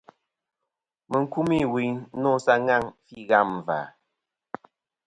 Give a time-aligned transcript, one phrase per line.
[1.09, 3.79] Mɨ n-kumî wuyn nô sa ŋaŋ fî ghâm và..